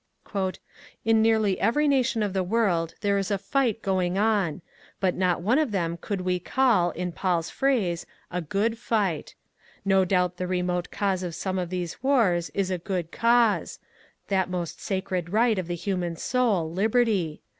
[1.05, 4.63] In nearly every nation of the world there is a fight going on.
[4.99, 9.35] But not one of them could we call, in Paul's phrase, ^^ a good fight."
[9.85, 13.77] No doubt the remote cause of some of these wars is a good cause,—
[14.29, 17.41] that most sacred right of the human soul, Liberty.